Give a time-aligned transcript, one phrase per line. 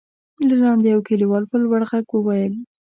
[0.47, 2.53] له لاندې يوه کليوال په لوړ غږ وويل: